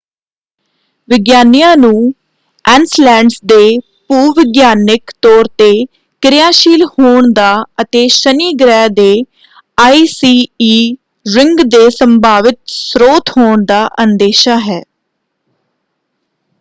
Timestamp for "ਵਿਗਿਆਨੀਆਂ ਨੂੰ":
1.09-2.13